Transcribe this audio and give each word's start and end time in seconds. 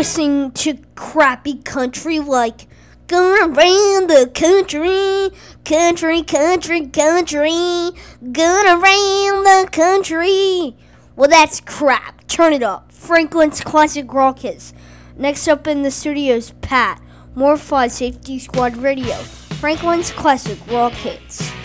listening 0.00 0.50
to 0.52 0.78
crappy 0.94 1.62
country 1.62 2.18
like 2.18 2.66
Going 3.06 3.42
around 3.42 4.08
the 4.08 4.30
country, 4.34 5.28
country, 5.62 6.22
country, 6.22 6.86
country, 6.86 7.90
going 8.32 8.66
around 8.66 9.44
the 9.44 9.68
country. 9.70 10.74
Well, 11.16 11.28
that's 11.28 11.60
crap. 11.60 12.26
Turn 12.28 12.54
it 12.54 12.62
up. 12.62 12.90
Franklin's 12.90 13.60
Classic 13.60 14.10
Rock 14.10 14.38
Hits. 14.38 14.72
Next 15.18 15.46
up 15.48 15.66
in 15.66 15.82
the 15.82 15.90
studio 15.90 16.36
is 16.36 16.52
Pat. 16.62 17.02
Fun 17.58 17.90
Safety 17.90 18.38
Squad 18.38 18.78
Radio. 18.78 19.16
Franklin's 19.16 20.12
Classic 20.12 20.58
Rock 20.70 20.92
Hits. 20.92 21.59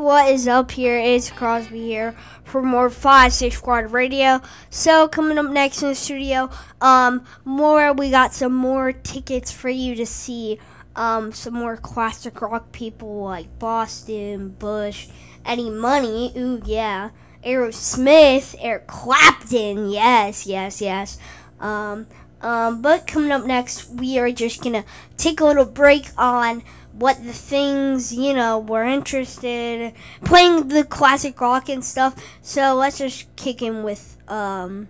What 0.00 0.30
is 0.30 0.48
up 0.48 0.70
here? 0.70 0.98
It's 0.98 1.30
Crosby 1.30 1.82
here 1.82 2.16
for 2.42 2.62
more 2.62 2.88
Five 2.88 3.34
Six 3.34 3.56
Squad 3.56 3.92
Radio. 3.92 4.40
So 4.70 5.06
coming 5.08 5.36
up 5.36 5.50
next 5.50 5.82
in 5.82 5.90
the 5.90 5.94
studio, 5.94 6.48
um, 6.80 7.24
more 7.44 7.92
we 7.92 8.10
got 8.10 8.32
some 8.32 8.54
more 8.54 8.92
tickets 8.92 9.52
for 9.52 9.68
you 9.68 9.94
to 9.96 10.06
see. 10.06 10.58
Um, 10.96 11.32
some 11.32 11.54
more 11.54 11.76
classic 11.76 12.40
rock 12.40 12.72
people 12.72 13.24
like 13.24 13.58
Boston, 13.58 14.48
Bush, 14.58 15.08
Eddie 15.44 15.70
Money. 15.70 16.32
Ooh 16.36 16.62
yeah, 16.64 17.10
Aerosmith, 17.44 18.56
Eric 18.58 18.86
Clapton. 18.86 19.90
Yes, 19.90 20.46
yes, 20.46 20.80
yes. 20.80 21.18
Um, 21.60 22.06
um, 22.42 22.80
but 22.80 23.06
coming 23.06 23.30
up 23.30 23.44
next, 23.44 23.90
we 23.90 24.18
are 24.18 24.30
just 24.30 24.62
gonna 24.62 24.84
take 25.16 25.40
a 25.40 25.44
little 25.44 25.64
break 25.64 26.08
on 26.16 26.62
what 26.92 27.22
the 27.22 27.32
things 27.32 28.12
you 28.12 28.34
know 28.34 28.58
we're 28.58 28.84
interested 28.84 29.94
playing 30.24 30.68
the 30.68 30.84
classic 30.84 31.40
rock 31.40 31.68
and 31.68 31.84
stuff. 31.84 32.14
So 32.42 32.74
let's 32.74 32.98
just 32.98 33.34
kick 33.36 33.62
in 33.62 33.82
with 33.82 34.18
um 34.28 34.88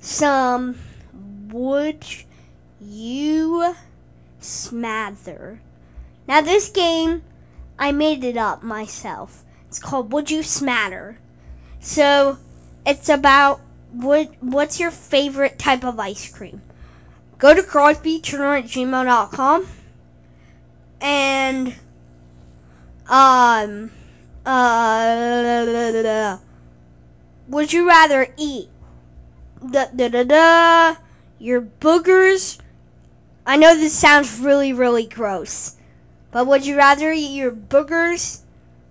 some 0.00 0.78
would 1.50 2.04
you 2.80 3.74
smather? 4.40 5.58
Now 6.26 6.40
this 6.40 6.68
game 6.68 7.22
i 7.78 7.90
made 7.92 8.22
it 8.24 8.36
up 8.36 8.62
myself. 8.62 9.44
It's 9.68 9.78
called 9.78 10.12
would 10.12 10.30
you 10.30 10.42
smatter 10.42 11.18
so 11.80 12.38
it's 12.86 13.08
about 13.08 13.60
what 13.90 14.32
what's 14.40 14.78
your 14.78 14.90
favorite 14.90 15.58
type 15.58 15.84
of 15.84 15.98
ice 15.98 16.32
cream 16.32 16.62
go 17.42 17.52
to 17.52 17.60
crosbyturner 17.60 18.60
at 18.60 18.66
gmail.com 18.66 19.66
and 21.00 21.74
um 23.08 23.90
uh 24.46 26.36
would 27.48 27.72
you 27.72 27.88
rather 27.88 28.32
eat 28.38 28.68
da 29.72 29.86
da 29.86 30.08
da 30.08 30.22
da 30.22 30.94
your 31.40 31.60
boogers? 31.60 32.60
I 33.44 33.56
know 33.56 33.74
this 33.74 33.92
sounds 33.92 34.38
really 34.38 34.72
really 34.72 35.06
gross 35.06 35.74
but 36.30 36.46
would 36.46 36.64
you 36.64 36.76
rather 36.76 37.10
eat 37.10 37.34
your 37.34 37.50
boogers 37.50 38.42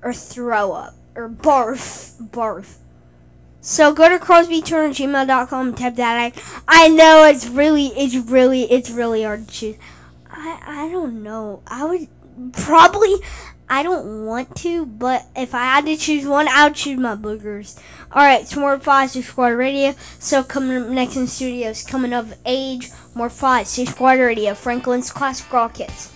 or 0.04 0.12
throw 0.12 0.74
up 0.74 0.94
or 1.16 1.30
barf 1.30 2.22
barf 2.32 2.81
so 3.62 3.94
go 3.94 4.10
to 4.10 4.24
crosbyturnergmail.com 4.24 5.76
type 5.76 5.96
that 5.96 6.18
I 6.18 6.34
I 6.68 6.88
know 6.90 7.24
it's 7.26 7.48
really 7.48 7.88
it's 7.88 8.16
really 8.16 8.64
it's 8.64 8.90
really 8.90 9.24
hard 9.24 9.48
to 9.48 9.54
choose 9.54 9.76
I 10.32 10.60
I 10.66 10.90
don't 10.90 11.24
know. 11.24 11.62
I 11.68 11.86
would 11.86 12.08
probably 12.54 13.16
I 13.70 13.84
don't 13.84 14.26
want 14.26 14.56
to, 14.58 14.86
but 14.86 15.26
if 15.36 15.54
I 15.56 15.64
had 15.64 15.86
to 15.86 15.96
choose 15.96 16.26
one, 16.26 16.48
I 16.48 16.66
would 16.66 16.76
choose 16.76 17.00
my 17.00 17.16
boogers. 17.16 17.80
Alright, 18.12 18.54
more 18.56 18.80
Five 18.80 19.12
Six 19.12 19.28
Squad 19.28 19.54
Radio. 19.54 19.94
So 20.20 20.44
coming 20.44 20.82
up 20.82 20.90
next 20.90 21.16
in 21.16 21.28
studios, 21.28 21.84
coming 21.84 22.14
of 22.14 22.34
age, 22.46 22.90
more 23.16 23.30
Five 23.30 23.68
Six 23.68 23.92
Squad 23.92 24.20
Radio, 24.20 24.54
Franklin's 24.54 25.12
Classic 25.12 25.52
Rock 25.52 25.78
Hits. 25.78 26.12